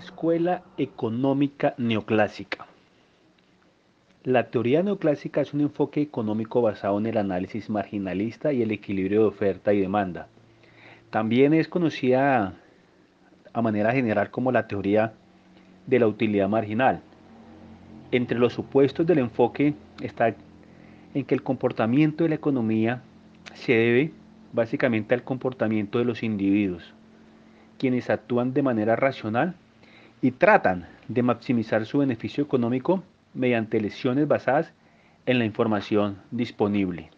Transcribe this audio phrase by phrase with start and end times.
[0.00, 2.66] La escuela económica neoclásica.
[4.24, 9.20] La teoría neoclásica es un enfoque económico basado en el análisis marginalista y el equilibrio
[9.20, 10.26] de oferta y demanda.
[11.10, 12.54] También es conocida
[13.52, 15.12] a manera general como la teoría
[15.86, 17.02] de la utilidad marginal.
[18.10, 20.34] Entre los supuestos del enfoque está
[21.12, 23.02] en que el comportamiento de la economía
[23.52, 24.12] se debe
[24.54, 26.94] básicamente al comportamiento de los individuos,
[27.76, 29.56] quienes actúan de manera racional
[30.22, 33.02] y tratan de maximizar su beneficio económico
[33.34, 34.72] mediante lesiones basadas
[35.26, 37.10] en la información disponible.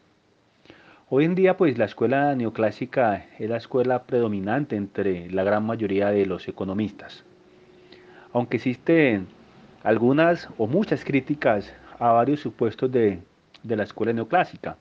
[1.08, 6.08] Hoy en día, pues la escuela neoclásica es la escuela predominante entre la gran mayoría
[6.08, 7.24] de los economistas.
[8.32, 9.26] Aunque existen
[9.82, 13.20] algunas o muchas críticas a varios supuestos de,
[13.62, 14.76] la escuela neoclásica.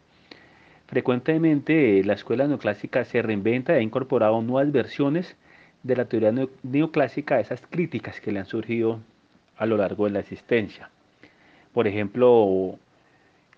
[0.88, 5.36] Frecuentemente la escuela neoclásica se reinventa e ha incorporado nuevas versiones
[5.84, 9.00] de la teoría neoclásica a esas críticas que le han surgido
[9.58, 10.90] a lo largo de la existencia.
[11.74, 12.78] Por ejemplo,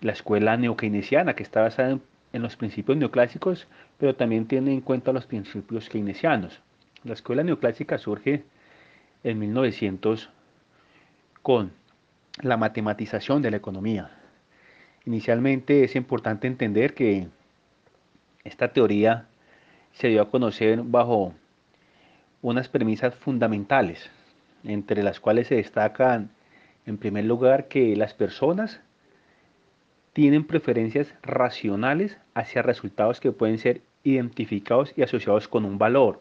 [0.00, 1.98] la escuela neokeynesiana, que está basada
[2.32, 3.66] en, los principios neoclásicos,
[3.98, 6.60] pero también tiene en cuenta los principios keynesianos.
[7.04, 8.44] La escuela neoclásica surge
[9.22, 10.30] en 1900
[11.42, 11.72] con
[12.42, 14.10] la matematización de la economía.
[15.06, 17.28] Inicialmente es importante entender que
[18.42, 19.26] esta teoría
[19.92, 21.34] se dio a conocer bajo
[22.44, 24.10] unas premisas fundamentales,
[24.64, 26.28] entre las cuales se destacan,
[26.84, 28.82] en primer lugar, que las personas
[30.12, 36.20] tienen preferencias racionales hacia resultados que pueden ser identificados y asociados con un valor.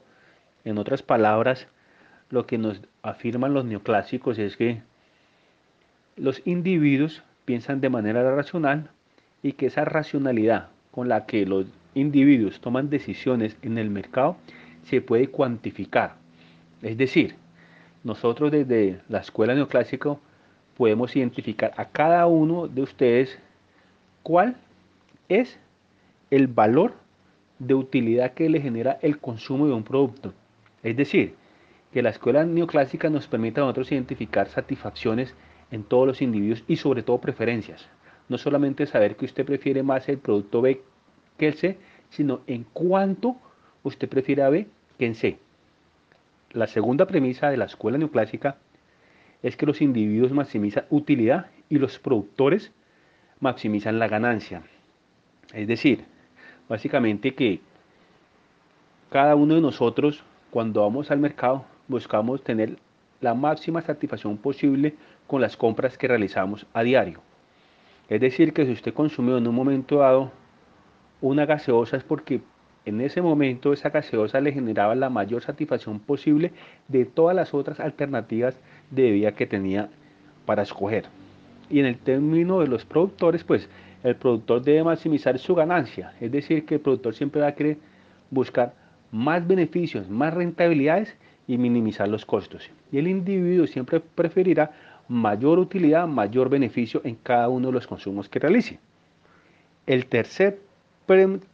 [0.64, 1.68] En otras palabras,
[2.30, 4.82] lo que nos afirman los neoclásicos es que
[6.16, 8.92] los individuos piensan de manera racional
[9.42, 11.66] y que esa racionalidad con la que los
[11.96, 14.38] individuos toman decisiones en el mercado
[14.84, 16.23] se puede cuantificar.
[16.84, 17.36] Es decir,
[18.04, 20.18] nosotros desde la escuela neoclásica
[20.76, 23.40] podemos identificar a cada uno de ustedes
[24.22, 24.58] cuál
[25.30, 25.58] es
[26.30, 26.94] el valor
[27.60, 30.34] de utilidad que le genera el consumo de un producto.
[30.84, 31.36] Es decir,
[31.94, 35.36] que la escuela neoclásica nos permite a nosotros identificar satisfacciones
[35.72, 37.88] en todos los individuos y sobre todo preferencias.
[38.28, 40.82] No solamente saber que usted prefiere más el producto B
[41.38, 41.78] que el C,
[42.10, 43.38] sino en cuánto
[43.84, 44.68] usted prefiere a B
[44.98, 45.40] que en C.
[46.54, 48.58] La segunda premisa de la escuela neoclásica
[49.42, 52.72] es que los individuos maximizan utilidad y los productores
[53.40, 54.62] maximizan la ganancia.
[55.52, 56.06] Es decir,
[56.70, 57.60] básicamente que
[59.10, 62.78] cada uno de nosotros cuando vamos al mercado buscamos tener
[63.20, 67.20] la máxima satisfacción posible con las compras que realizamos a diario.
[68.10, 70.32] Es decir, que si usted consumió en un momento dado
[71.20, 72.42] una gaseosa es porque
[72.86, 76.52] en ese momento esa gaseosa le generaba la mayor satisfacción posible
[76.88, 78.56] de todas las otras alternativas
[78.92, 79.90] de bebida que tenía
[80.46, 81.06] para escoger.
[81.70, 83.70] Y en el término de los productores, pues
[84.04, 87.78] el productor debe maximizar su ganancia, es decir, que el productor siempre va a querer
[88.30, 88.74] buscar
[89.12, 91.16] más beneficios, más rentabilidades
[91.48, 92.70] y minimizar los costos.
[92.92, 94.72] Y el individuo siempre preferirá
[95.08, 98.80] mayor utilidad, mayor beneficio en cada uno de los consumos que realice.
[99.86, 100.60] El tercer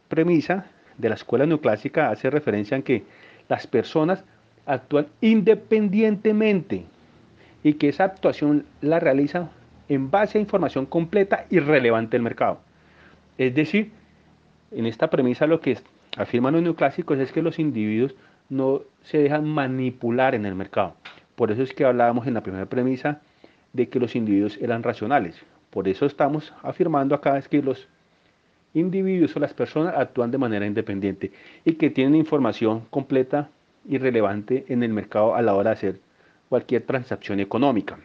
[0.08, 0.66] premisa
[0.98, 3.04] de la escuela neoclásica hace referencia en que
[3.48, 4.24] las personas
[4.66, 6.84] actúan independientemente
[7.62, 9.50] y que esa actuación la realizan
[9.88, 12.60] en base a información completa y relevante del mercado.
[13.38, 13.90] Es decir,
[14.70, 15.78] en esta premisa lo que
[16.16, 18.14] afirman los neoclásicos es que los individuos
[18.48, 20.94] no se dejan manipular en el mercado.
[21.34, 23.20] Por eso es que hablábamos en la primera premisa
[23.72, 25.40] de que los individuos eran racionales.
[25.70, 27.88] Por eso estamos afirmando acá que los
[28.74, 31.32] individuos o las personas actúan de manera independiente
[31.64, 33.48] y que tienen información completa
[33.88, 36.00] y relevante en el mercado a la hora de hacer
[36.48, 37.98] cualquier transacción económica.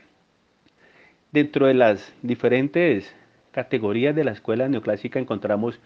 [1.31, 3.13] Dentro de las diferentes
[3.51, 5.79] categorías de la escuela neoclásica encontramos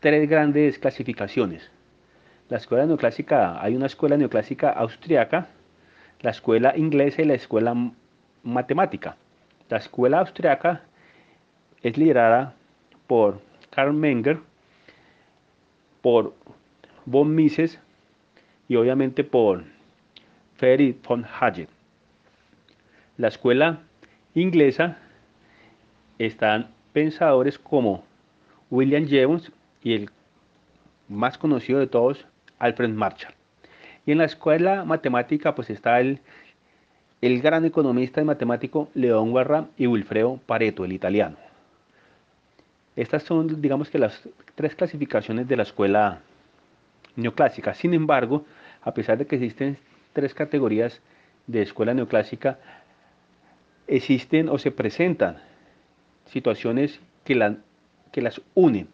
[0.00, 1.70] tres grandes clasificaciones.
[2.48, 5.48] La escuela neoclásica, hay una escuela neoclásica austriaca,
[6.20, 7.74] la escuela inglesa y la escuela
[8.42, 9.16] matemática.
[9.68, 10.82] La escuela austriaca
[11.82, 12.54] es liderada
[13.06, 13.40] por
[13.74, 14.38] Karl Menger,
[16.02, 16.34] por
[17.06, 17.80] von Mises
[18.68, 19.64] y obviamente por
[20.56, 21.68] Friedrich von Hayek.
[23.16, 23.80] La escuela
[24.34, 24.98] inglesa
[26.18, 28.04] están pensadores como
[28.70, 29.50] William James
[29.82, 30.10] y el
[31.08, 32.26] más conocido de todos,
[32.58, 33.34] Alfred Marshall.
[34.04, 36.20] Y en la escuela matemática pues está el,
[37.22, 41.51] el gran economista y matemático León Guerra y Wilfredo Pareto, el italiano.
[42.96, 46.20] Estas son, digamos que las tres clasificaciones de la escuela
[47.16, 47.74] neoclásica.
[47.74, 48.44] Sin embargo,
[48.82, 49.78] a pesar de que existen
[50.12, 51.00] tres categorías
[51.46, 52.58] de escuela neoclásica,
[53.86, 55.38] existen o se presentan
[56.26, 57.56] situaciones que,
[58.12, 58.88] que las unen.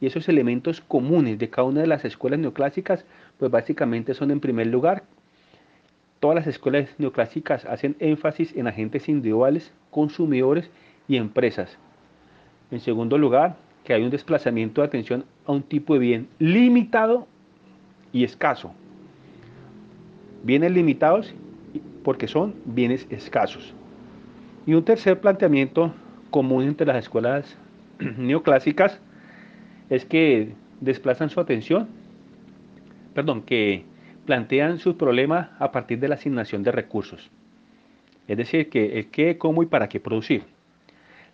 [0.00, 3.04] Y esos elementos comunes de cada una de las escuelas neoclásicas,
[3.38, 5.04] pues básicamente son en primer lugar,
[6.20, 10.70] todas las escuelas neoclásicas hacen énfasis en agentes individuales, consumidores
[11.06, 11.78] y empresas.
[12.70, 17.26] En segundo lugar, que hay un desplazamiento de atención a un tipo de bien limitado
[18.12, 18.72] y escaso.
[20.42, 21.34] Bienes limitados
[22.02, 23.74] porque son bienes escasos.
[24.66, 25.92] Y un tercer planteamiento
[26.30, 27.56] común entre las escuelas
[27.98, 29.00] neoclásicas
[29.88, 31.88] es que desplazan su atención,
[33.14, 33.84] perdón, que
[34.24, 37.30] plantean sus problemas a partir de la asignación de recursos.
[38.28, 40.44] Es decir, que el qué, cómo y para qué producir.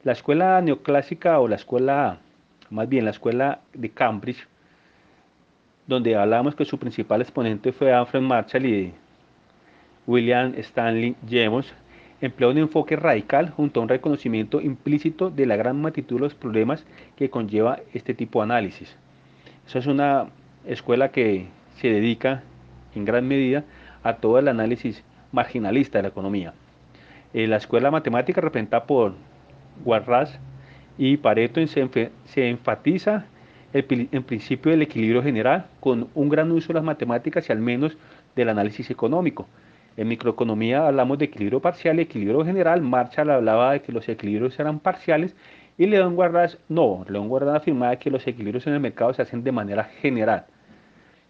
[0.06, 2.18] La escuela neoclásica o la escuela,
[2.70, 4.46] más bien la escuela de Cambridge,
[5.88, 8.94] donde hablamos que su principal exponente fue Alfred Marshall y
[10.06, 11.74] William Stanley James,
[12.20, 16.34] emplea un enfoque radical junto a un reconocimiento implícito de la gran magnitud de los
[16.36, 16.86] problemas
[17.16, 18.96] que conlleva este tipo de análisis.
[19.66, 20.26] Esa es una
[20.68, 21.48] escuela que
[21.80, 22.44] se dedica
[22.94, 23.64] en gran medida
[24.04, 26.54] a todo el análisis marginalista de la economía.
[27.34, 29.14] Eh, la escuela matemática representada por
[29.84, 30.38] Warras
[30.98, 33.26] y Pareto se, enfatiza
[33.72, 37.58] el, en principio del equilibrio general con un gran uso de las matemáticas y al
[37.58, 37.96] menos
[38.34, 39.46] del análisis económico.
[39.96, 42.82] En microeconomía hablamos de equilibrio parcial y equilibrio general.
[42.82, 45.34] Marshall hablaba de que los equilibrios eran parciales
[45.78, 47.04] y León Guardas no.
[47.08, 50.46] León Guardas afirmaba que los equilibrios en el mercado se hacen de manera general.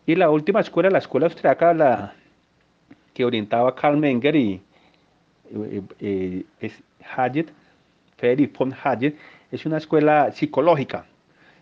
[0.07, 2.15] Y la última escuela, la escuela austriaca, la
[3.13, 4.61] que orientaba Karl Menger y
[5.51, 6.45] eh, eh,
[7.17, 7.53] Hayek,
[8.17, 9.17] Friedrich von Hayek,
[9.53, 11.07] es una escuela psicológica.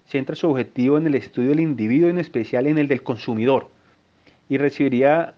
[0.07, 3.69] Centra su objetivo en el estudio del individuo, en especial en el del consumidor.
[4.49, 5.35] Y recibiría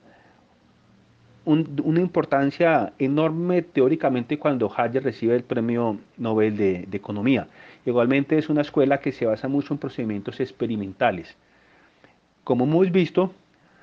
[1.46, 7.46] una importancia enorme teóricamente cuando Hayek recibe el premio Nobel de, Economía.
[7.84, 11.36] Igualmente es una escuela que se basa mucho en procedimientos experimentales.
[12.42, 13.32] Como hemos visto,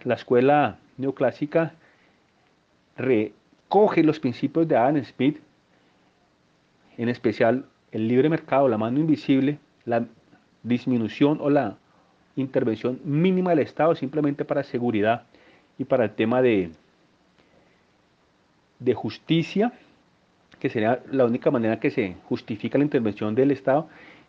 [0.03, 1.73] la escuela neoclásica
[2.97, 5.39] recoge los principios de Adam Smith,
[6.97, 10.05] en especial el libre mercado, la mano invisible, la
[10.63, 11.77] disminución o la
[12.35, 15.23] intervención mínima del Estado simplemente para seguridad
[15.77, 16.71] y para el tema de,
[18.79, 19.73] de justicia,
[20.59, 23.87] que sería la única manera que se justifica la intervención del Estado,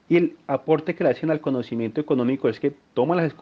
[0.08, 3.34] y el aporte que le hacen al conocimiento económico es que toman las,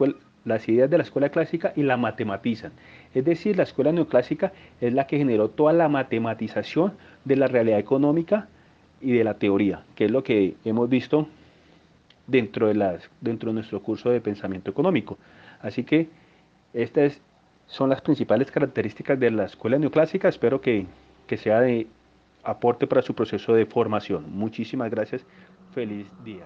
[0.45, 2.71] las ideas de la escuela clásica y la matematizan.
[3.13, 6.93] Es decir, la escuela neoclásica es la que generó toda la matematización
[7.25, 8.47] de la realidad económica
[9.03, 11.27] y de la teoría, que es lo que hemos visto
[12.27, 15.17] dentro de, las, dentro de nuestro curso de pensamiento económico.
[15.61, 16.07] Así que
[16.73, 17.21] estas
[17.67, 20.29] son las principales características de la escuela neoclásica.
[20.29, 20.85] Espero que,
[21.27, 21.87] que sea de
[22.43, 24.25] aporte para su proceso de formación.
[24.29, 25.25] Muchísimas gracias.
[25.73, 26.45] Feliz día.